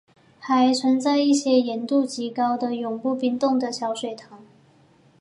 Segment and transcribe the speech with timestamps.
[0.39, 4.43] 还存在一些盐度极高的永不冰冻的小水塘。